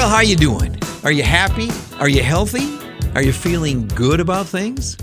Well, 0.00 0.08
how 0.08 0.22
you 0.22 0.34
doing? 0.34 0.78
Are 1.04 1.12
you 1.12 1.22
happy? 1.22 1.68
Are 1.98 2.08
you 2.08 2.22
healthy? 2.22 2.78
Are 3.14 3.22
you 3.22 3.34
feeling 3.34 3.86
good 3.86 4.18
about 4.18 4.46
things? 4.46 4.96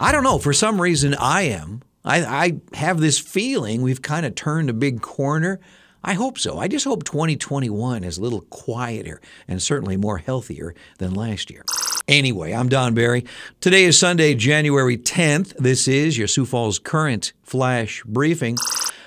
I 0.00 0.10
don't 0.10 0.24
know. 0.24 0.38
For 0.38 0.52
some 0.52 0.80
reason, 0.82 1.14
I 1.14 1.42
am. 1.42 1.80
I, 2.04 2.24
I 2.24 2.76
have 2.76 2.98
this 2.98 3.20
feeling 3.20 3.82
we've 3.82 4.02
kind 4.02 4.26
of 4.26 4.34
turned 4.34 4.68
a 4.68 4.72
big 4.72 5.00
corner. 5.00 5.60
I 6.02 6.14
hope 6.14 6.40
so. 6.40 6.58
I 6.58 6.66
just 6.66 6.84
hope 6.84 7.04
2021 7.04 8.02
is 8.02 8.18
a 8.18 8.20
little 8.20 8.40
quieter 8.40 9.20
and 9.46 9.62
certainly 9.62 9.96
more 9.96 10.18
healthier 10.18 10.74
than 10.98 11.14
last 11.14 11.48
year. 11.48 11.64
Anyway, 12.08 12.52
I'm 12.52 12.68
Don 12.68 12.94
Barry. 12.94 13.24
Today 13.60 13.84
is 13.84 13.96
Sunday, 13.96 14.34
January 14.34 14.98
10th. 14.98 15.56
This 15.58 15.86
is 15.86 16.18
your 16.18 16.26
Sioux 16.26 16.46
Falls 16.46 16.80
Current 16.80 17.32
Flash 17.44 18.02
Briefing. 18.06 18.58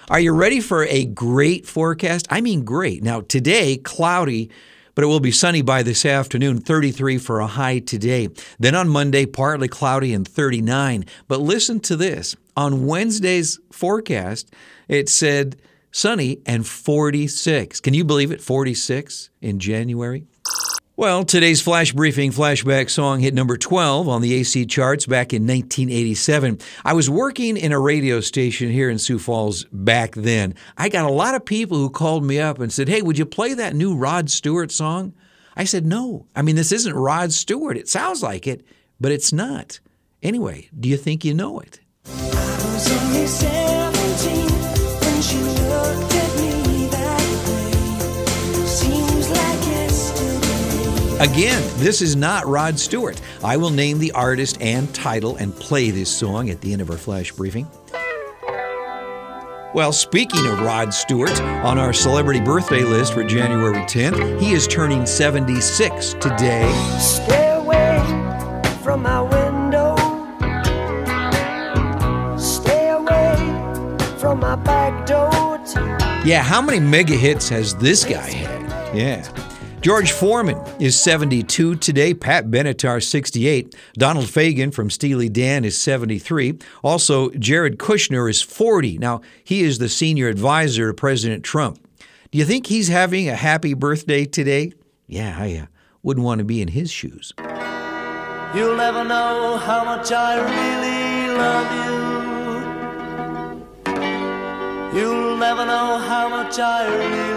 Are 0.10 0.20
you 0.22 0.32
ready 0.32 0.62
for 0.62 0.86
a 0.86 1.04
great 1.04 1.66
forecast? 1.66 2.26
I 2.30 2.40
mean, 2.40 2.64
great. 2.64 3.04
Now, 3.04 3.20
today, 3.20 3.76
cloudy 3.76 4.50
but 4.96 5.04
it 5.04 5.08
will 5.08 5.20
be 5.20 5.32
sunny 5.32 5.62
by 5.62 5.84
this 5.84 6.06
afternoon, 6.06 6.60
33 6.60 7.18
for 7.18 7.40
a 7.40 7.48
high 7.48 7.80
today. 7.80 8.30
Then 8.58 8.74
on 8.74 8.90
Monday, 8.90 9.26
partly 9.26 9.68
cloudy 9.68 10.14
and 10.14 10.28
39. 10.28 11.06
But 11.28 11.42
listen 11.42 11.80
to 11.82 11.96
this. 11.96 12.36
On 12.58 12.86
Wednesday's 12.86 13.60
forecast, 13.72 14.54
it 14.88 15.10
said 15.10 15.58
sunny 15.92 16.40
and 16.46 16.66
46. 16.66 17.82
Can 17.82 17.94
you 17.94 18.06
believe 18.06 18.32
it? 18.32 18.42
46 18.42 19.30
in 19.42 19.60
January? 19.60 20.26
Well, 20.98 21.26
today's 21.26 21.62
flash 21.62 21.92
briefing 21.92 22.32
flashback 22.32 22.90
song 22.90 23.20
hit 23.20 23.34
number 23.34 23.58
12 23.58 24.08
on 24.08 24.22
the 24.22 24.34
AC 24.36 24.66
charts 24.66 25.06
back 25.06 25.34
in 25.34 25.42
1987. 25.42 26.60
I 26.86 26.94
was 26.94 27.10
working 27.10 27.58
in 27.58 27.74
a 27.74 27.80
radio 27.80 28.22
station 28.22 28.70
here 28.70 28.90
in 28.90 28.98
Sioux 28.98 29.20
Falls 29.20 29.66
back 29.74 30.16
then. 30.16 30.56
I 30.78 30.88
got 30.88 31.04
a 31.04 31.12
lot 31.12 31.36
of 31.36 31.44
people 31.44 31.78
who 31.78 31.90
called 31.90 32.24
me 32.24 32.40
up 32.40 32.60
and 32.60 32.72
said, 32.72 32.88
Hey, 32.88 33.02
would 33.02 33.18
you 33.18 33.26
play 33.26 33.54
that 33.56 33.76
new 33.76 33.94
Rod 33.94 34.30
Stewart 34.30 34.72
song? 34.72 35.14
I 35.58 35.66
said, 35.66 35.86
No. 35.86 36.28
I 36.34 36.42
mean, 36.42 36.56
this 36.56 36.72
isn't 36.72 36.94
Rod 36.94 37.34
Stewart. 37.34 37.76
It 37.76 37.90
sounds 37.90 38.24
like 38.24 38.48
it, 38.48 38.66
but 38.98 39.12
it's 39.12 39.34
not. 39.34 39.82
Anyway, 40.24 40.70
do 40.80 40.88
you 40.88 40.96
think 40.96 41.26
you 41.26 41.34
know 41.34 41.60
it? 41.60 41.82
Again, 51.26 51.64
this 51.78 52.04
is 52.04 52.16
not 52.16 52.46
Rod 52.46 52.78
Stewart. 52.78 53.20
I 53.44 53.58
will 53.58 53.72
name 53.72 53.98
the 53.98 54.12
artist 54.12 54.62
and 54.62 54.94
title 54.94 55.38
and 55.38 55.56
play 55.56 55.90
this 55.90 56.16
song 56.16 56.52
at 56.52 56.62
the 56.62 56.72
end 56.72 56.84
of 56.84 56.92
our 56.92 56.98
flash 56.98 57.32
briefing. 57.32 57.68
Well, 59.74 59.92
speaking 59.92 60.46
of 60.46 60.62
Rod 60.62 60.94
Stewart, 60.94 61.42
on 61.42 61.80
our 61.80 61.94
celebrity 61.94 62.42
birthday 62.42 62.84
list 62.84 63.14
for 63.14 63.24
January 63.24 63.84
10th, 63.86 64.40
he 64.40 64.52
is 64.52 64.68
turning 64.68 65.08
76 65.08 66.14
today. 66.14 66.72
Stay 67.00 67.54
away 67.54 67.98
from 68.84 69.02
my 69.02 69.22
window. 69.22 69.96
Stay 72.38 72.90
away 72.90 73.36
from 74.20 74.42
my 74.42 74.56
back 74.58 75.08
door. 75.08 75.32
Yeah, 76.24 76.44
how 76.44 76.62
many 76.62 76.80
mega 76.80 77.16
hits 77.16 77.50
has 77.50 77.76
this 77.76 78.04
guy 78.04 78.30
had? 78.30 78.96
Yeah. 78.96 79.45
George 79.86 80.14
Foreman 80.14 80.58
is 80.82 81.00
72 81.00 81.76
today. 81.76 82.16
Pat 82.16 82.48
Benatar, 82.48 83.04
68. 83.04 83.76
Donald 83.94 84.26
Fagen 84.26 84.74
from 84.74 84.90
Steely 84.90 85.30
Dan 85.30 85.64
is 85.64 85.78
73. 85.78 86.58
Also, 86.84 87.30
Jared 87.34 87.78
Kushner 87.78 88.28
is 88.28 88.42
40. 88.42 88.98
Now, 88.98 89.22
he 89.44 89.62
is 89.62 89.78
the 89.78 89.88
senior 89.88 90.28
advisor 90.28 90.88
to 90.88 90.94
President 90.96 91.44
Trump. 91.44 91.78
Do 92.32 92.40
you 92.40 92.46
think 92.46 92.66
he's 92.66 92.88
having 92.88 93.30
a 93.30 93.36
happy 93.36 93.76
birthday 93.76 94.26
today? 94.26 94.74
Yeah, 95.06 95.38
I 95.40 95.56
uh, 95.56 95.66
wouldn't 96.02 96.26
want 96.26 96.40
to 96.40 96.46
be 96.46 96.64
in 96.64 96.70
his 96.70 96.90
shoes. 96.90 97.32
You'll 98.56 98.78
never 98.78 99.04
know 99.04 99.58
how 99.58 99.84
much 99.86 100.12
I 100.12 100.38
really 100.40 101.30
love 101.38 101.72
you. 104.96 105.00
You'll 105.00 105.38
never 105.38 105.64
know 105.64 106.00
how 106.00 106.28
much 106.28 106.58
I 106.58 106.88
really 106.88 107.35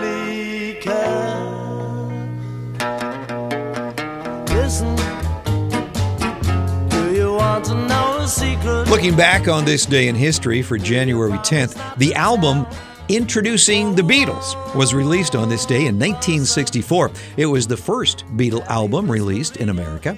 Looking 8.90 9.16
back 9.16 9.48
on 9.48 9.64
this 9.64 9.86
day 9.86 10.08
in 10.08 10.14
history 10.14 10.62
for 10.62 10.78
January 10.78 11.38
10th, 11.38 11.96
the 11.98 12.14
album 12.14 12.66
Introducing 13.08 13.94
the 13.94 14.02
Beatles 14.02 14.54
was 14.74 14.92
released 14.92 15.34
on 15.34 15.48
this 15.48 15.64
day 15.64 15.86
in 15.86 15.98
1964. 15.98 17.10
It 17.38 17.46
was 17.46 17.66
the 17.66 17.76
first 17.76 18.26
Beatle 18.36 18.66
album 18.66 19.10
released 19.10 19.56
in 19.56 19.70
America. 19.70 20.10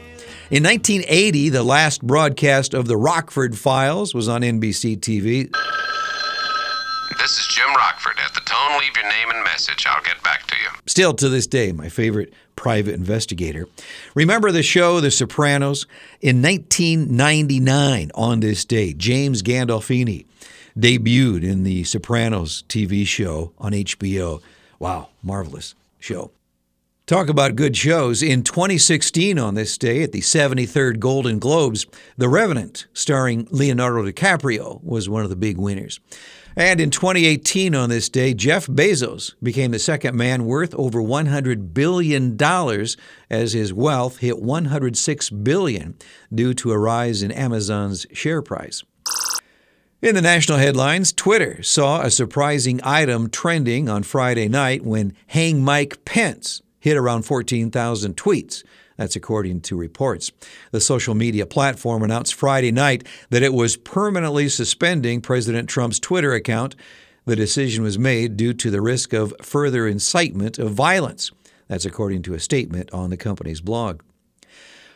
In 0.50 0.64
1980, 0.64 1.50
the 1.50 1.62
last 1.62 2.04
broadcast 2.04 2.74
of 2.74 2.88
the 2.88 2.96
Rockford 2.96 3.56
Files 3.56 4.12
was 4.12 4.28
on 4.28 4.40
NBC 4.42 4.98
TV. 4.98 5.54
This 7.20 7.38
is 7.38 7.46
Jim 7.54 7.72
Rockford. 7.76 8.18
At 8.18 8.34
the 8.34 8.40
tone, 8.40 8.80
leave 8.80 8.96
your 8.96 9.08
name 9.08 9.30
and 9.30 9.44
message. 9.44 9.86
I'll 9.86 10.02
get 10.02 10.20
back 10.24 10.48
to 10.48 10.49
you. 10.49 10.49
Still 10.86 11.14
to 11.14 11.28
this 11.28 11.46
day, 11.46 11.72
my 11.72 11.88
favorite 11.88 12.32
private 12.56 12.94
investigator. 12.94 13.66
Remember 14.14 14.50
the 14.50 14.62
show 14.62 15.00
The 15.00 15.10
Sopranos? 15.10 15.86
In 16.20 16.42
1999, 16.42 18.10
on 18.14 18.40
this 18.40 18.64
day, 18.64 18.92
James 18.92 19.42
Gandolfini 19.42 20.26
debuted 20.78 21.42
in 21.42 21.62
The 21.62 21.84
Sopranos 21.84 22.64
TV 22.68 23.06
show 23.06 23.52
on 23.58 23.72
HBO. 23.72 24.42
Wow, 24.78 25.08
marvelous 25.22 25.74
show. 25.98 26.30
Talk 27.06 27.28
about 27.28 27.56
good 27.56 27.76
shows. 27.76 28.22
In 28.22 28.44
2016, 28.44 29.36
on 29.36 29.54
this 29.54 29.76
day, 29.76 30.04
at 30.04 30.12
the 30.12 30.20
73rd 30.20 31.00
Golden 31.00 31.40
Globes, 31.40 31.84
The 32.16 32.28
Revenant, 32.28 32.86
starring 32.92 33.48
Leonardo 33.50 34.04
DiCaprio, 34.04 34.80
was 34.84 35.08
one 35.08 35.24
of 35.24 35.30
the 35.30 35.34
big 35.34 35.58
winners. 35.58 35.98
And 36.56 36.80
in 36.80 36.90
2018, 36.90 37.74
on 37.74 37.90
this 37.90 38.08
day, 38.08 38.34
Jeff 38.34 38.66
Bezos 38.66 39.34
became 39.42 39.70
the 39.70 39.78
second 39.78 40.16
man 40.16 40.46
worth 40.46 40.74
over 40.74 41.00
$100 41.00 41.72
billion 41.72 42.36
as 43.30 43.52
his 43.52 43.72
wealth 43.72 44.18
hit 44.18 44.40
106 44.40 45.30
billion 45.30 45.96
due 46.34 46.54
to 46.54 46.72
a 46.72 46.78
rise 46.78 47.22
in 47.22 47.30
Amazon's 47.30 48.06
share 48.12 48.42
price. 48.42 48.82
In 50.02 50.14
the 50.14 50.22
national 50.22 50.58
headlines, 50.58 51.12
Twitter 51.12 51.62
saw 51.62 52.00
a 52.00 52.10
surprising 52.10 52.80
item 52.82 53.28
trending 53.28 53.88
on 53.88 54.02
Friday 54.02 54.48
night 54.48 54.82
when 54.82 55.14
Hang 55.28 55.62
Mike 55.62 56.04
Pence 56.06 56.62
hit 56.80 56.96
around 56.96 57.22
14,000 57.22 58.16
tweets. 58.16 58.64
That's 59.00 59.16
according 59.16 59.62
to 59.62 59.76
reports. 59.76 60.30
The 60.72 60.80
social 60.80 61.14
media 61.14 61.46
platform 61.46 62.02
announced 62.02 62.34
Friday 62.34 62.70
night 62.70 63.08
that 63.30 63.42
it 63.42 63.54
was 63.54 63.78
permanently 63.78 64.46
suspending 64.50 65.22
President 65.22 65.70
Trump's 65.70 65.98
Twitter 65.98 66.34
account. 66.34 66.76
The 67.24 67.34
decision 67.34 67.82
was 67.82 67.98
made 67.98 68.36
due 68.36 68.52
to 68.52 68.70
the 68.70 68.82
risk 68.82 69.14
of 69.14 69.32
further 69.40 69.88
incitement 69.88 70.58
of 70.58 70.72
violence. 70.72 71.30
That's 71.66 71.86
according 71.86 72.24
to 72.24 72.34
a 72.34 72.38
statement 72.38 72.92
on 72.92 73.08
the 73.08 73.16
company's 73.16 73.62
blog. 73.62 74.02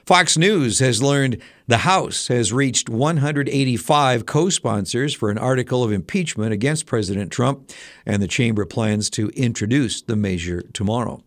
Fox 0.04 0.36
News 0.36 0.80
has 0.80 1.02
learned 1.02 1.40
the 1.66 1.78
House 1.78 2.28
has 2.28 2.52
reached 2.52 2.90
185 2.90 4.26
co 4.26 4.50
sponsors 4.50 5.14
for 5.14 5.30
an 5.30 5.38
article 5.38 5.82
of 5.82 5.90
impeachment 5.90 6.52
against 6.52 6.84
President 6.84 7.32
Trump, 7.32 7.70
and 8.04 8.22
the 8.22 8.28
chamber 8.28 8.66
plans 8.66 9.08
to 9.08 9.30
introduce 9.30 10.02
the 10.02 10.14
measure 10.14 10.60
tomorrow. 10.74 11.22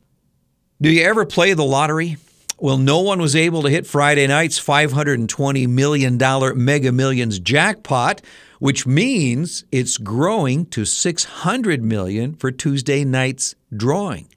Do 0.79 0.91
you 0.91 1.01
ever 1.01 1.25
play 1.25 1.53
the 1.53 1.65
lottery? 1.65 2.17
Well, 2.59 2.79
no 2.79 3.01
one 3.01 3.21
was 3.21 3.35
able 3.35 3.61
to 3.61 3.69
hit 3.69 3.85
Friday 3.85 4.25
night's 4.25 4.59
$520 4.59 5.67
million 5.67 6.17
Mega 6.65 6.91
Millions 6.91 7.37
jackpot, 7.37 8.21
which 8.57 8.87
means 8.87 9.63
it's 9.71 9.99
growing 9.99 10.65
to 10.67 10.83
600 10.83 11.83
million 11.83 12.33
for 12.33 12.49
Tuesday 12.49 13.03
night's 13.03 13.53
drawing. 13.75 14.27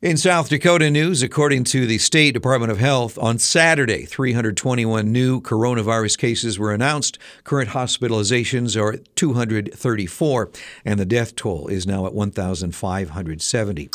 In 0.00 0.16
South 0.16 0.48
Dakota 0.48 0.90
news, 0.90 1.22
according 1.22 1.64
to 1.64 1.86
the 1.86 1.98
State 1.98 2.32
Department 2.32 2.72
of 2.72 2.78
Health, 2.78 3.18
on 3.18 3.38
Saturday, 3.38 4.06
321 4.06 5.12
new 5.12 5.42
coronavirus 5.42 6.16
cases 6.16 6.58
were 6.58 6.72
announced. 6.72 7.18
Current 7.44 7.70
hospitalizations 7.70 8.74
are 8.80 8.96
234, 9.16 10.50
and 10.86 10.98
the 10.98 11.04
death 11.04 11.36
toll 11.36 11.68
is 11.68 11.86
now 11.86 12.06
at 12.06 12.14
1,570. 12.14 13.90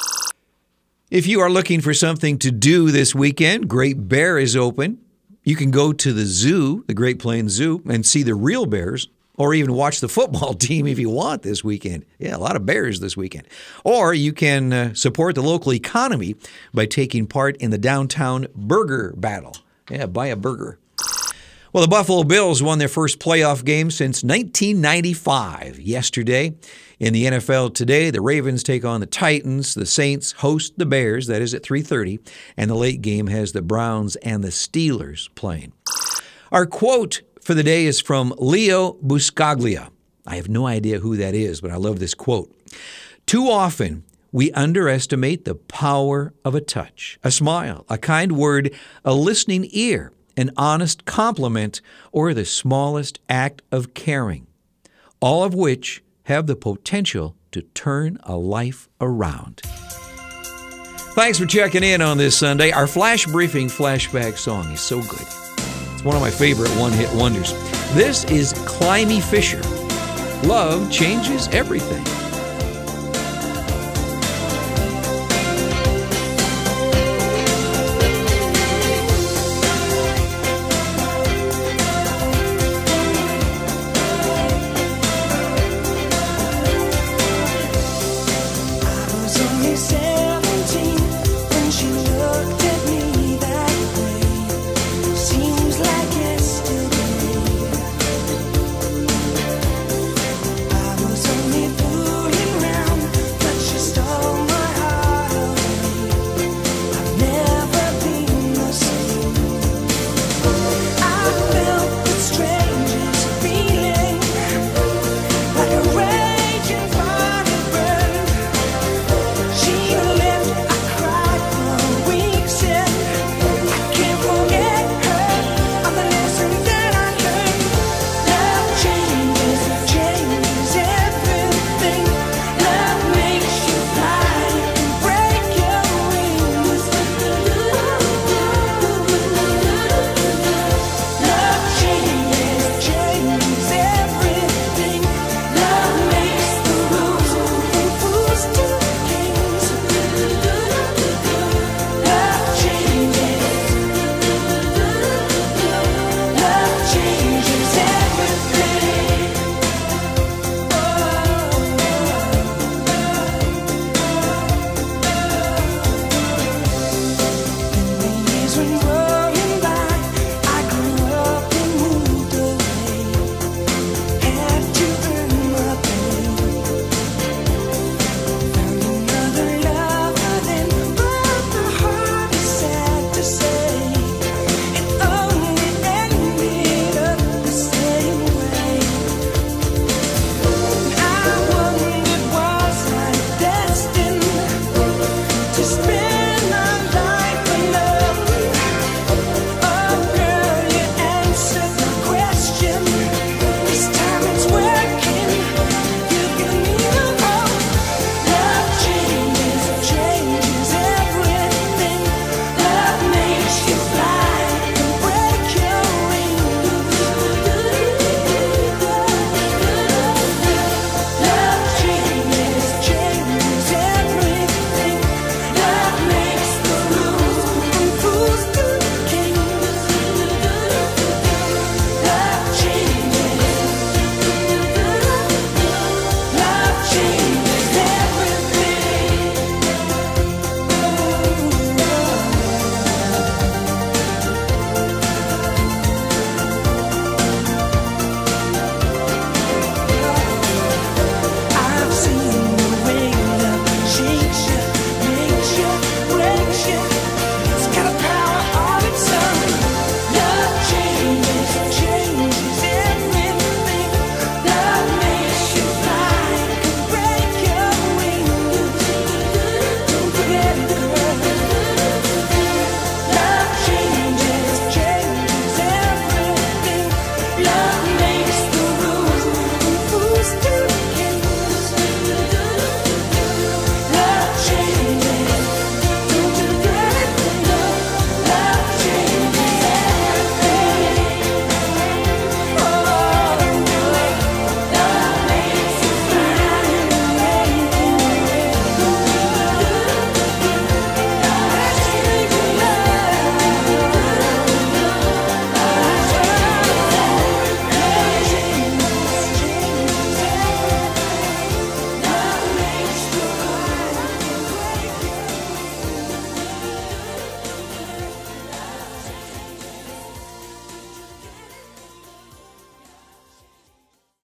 If 1.10 1.26
you 1.26 1.40
are 1.40 1.50
looking 1.50 1.80
for 1.80 1.94
something 1.94 2.38
to 2.40 2.52
do 2.52 2.92
this 2.92 3.16
weekend, 3.16 3.70
Great 3.70 4.10
Bear 4.10 4.38
is 4.38 4.58
open. 4.58 4.98
You 5.42 5.56
can 5.56 5.72
go 5.72 5.94
to 5.94 6.12
the 6.12 6.26
zoo, 6.26 6.84
the 6.88 6.94
Great 6.94 7.18
Plains 7.18 7.54
Zoo, 7.54 7.82
and 7.88 8.06
see 8.06 8.24
the 8.24 8.36
real 8.36 8.66
bears 8.66 9.08
or 9.38 9.54
even 9.54 9.72
watch 9.72 10.02
the 10.02 10.10
football 10.18 10.54
team 10.54 10.86
if 10.86 11.00
you 11.00 11.10
want 11.10 11.44
this 11.44 11.64
weekend. 11.64 12.04
Yeah, 12.20 12.36
a 12.36 12.40
lot 12.40 12.58
of 12.58 12.66
Bears 12.66 13.00
this 13.00 13.16
weekend. 13.16 13.48
Or 13.86 14.14
you 14.14 14.34
can 14.34 14.74
uh, 14.74 14.94
support 14.96 15.36
the 15.36 15.42
local 15.42 15.74
economy 15.74 16.36
by 16.74 16.86
taking 16.86 17.26
part 17.26 17.56
in 17.56 17.72
the 17.72 17.78
downtown 17.78 18.48
burger 18.54 19.14
battle. 19.16 19.56
Yeah, 19.90 20.08
buy 20.08 20.28
a 20.28 20.36
burger. 20.36 20.78
Well, 21.74 21.84
the 21.84 21.90
Buffalo 21.90 22.24
Bills 22.24 22.64
won 22.64 22.80
their 22.80 22.88
first 22.88 23.20
playoff 23.20 23.66
game 23.66 23.92
since 23.92 24.24
1995 24.24 25.82
yesterday. 25.82 26.56
In 26.98 27.12
the 27.12 27.26
NFL 27.26 27.74
today, 27.74 28.10
the 28.10 28.22
Ravens 28.22 28.64
take 28.64 28.86
on 28.86 29.02
the 29.02 29.06
Titans, 29.06 29.74
the 29.74 29.86
Saints 29.86 30.32
host 30.32 30.78
the 30.78 30.86
Bears, 30.86 31.28
that 31.28 31.42
is 31.42 31.54
at 31.54 31.64
3:30, 31.64 32.20
and 32.56 32.70
the 32.70 32.76
late 32.76 33.02
game 33.02 33.28
has 33.28 33.52
the 33.52 33.62
Browns 33.62 34.16
and 34.18 34.46
the 34.46 34.48
Steelers 34.48 35.28
playing. 35.36 35.74
Our 36.54 36.66
quote 36.66 37.22
for 37.42 37.54
the 37.54 37.64
day 37.64 37.86
is 37.86 38.00
from 38.00 38.34
Leo 38.38 38.94
Buscaglia. 39.06 39.90
I 40.26 40.38
have 40.38 40.48
no 40.48 40.68
idea 40.68 41.00
who 41.00 41.18
that 41.18 41.36
is, 41.36 41.60
but 41.60 41.72
I 41.72 41.76
love 41.76 42.00
this 42.00 42.14
quote. 42.14 42.50
Too 43.26 43.50
often, 43.50 44.06
we 44.32 44.52
underestimate 44.54 45.44
the 45.44 45.56
power 45.56 46.34
of 46.46 46.56
a 46.56 46.62
touch, 46.62 47.20
a 47.26 47.32
smile, 47.32 47.86
a 47.90 47.98
kind 47.98 48.32
word, 48.32 48.74
a 49.04 49.14
listening 49.14 49.68
ear, 49.72 50.14
an 50.38 50.52
honest 50.56 51.04
compliment, 51.04 51.82
or 52.12 52.34
the 52.34 52.46
smallest 52.46 53.20
act 53.28 53.62
of 53.72 53.94
caring, 53.94 54.48
all 55.20 55.44
of 55.44 55.54
which 55.54 56.04
have 56.24 56.48
the 56.48 56.56
potential 56.56 57.36
to 57.52 57.62
turn 57.62 58.18
a 58.24 58.38
life 58.38 58.88
around. 59.02 59.62
Thanks 61.16 61.40
for 61.40 61.48
checking 61.48 61.84
in 61.84 62.02
on 62.02 62.18
this 62.18 62.38
Sunday. 62.38 62.72
Our 62.72 62.86
flash 62.86 63.26
briefing 63.26 63.68
flashback 63.68 64.38
song 64.38 64.72
is 64.72 64.82
so 64.82 65.02
good. 65.02 65.28
It's 65.94 66.04
one 66.04 66.16
of 66.16 66.22
my 66.22 66.30
favorite 66.30 66.70
one 66.72 66.92
hit 66.92 67.12
wonders. 67.16 67.52
This 67.94 68.24
is 68.26 68.54
Climie 68.54 69.24
Fisher. 69.24 69.62
Love 70.48 70.92
changes 70.92 71.48
everything. 71.48 72.17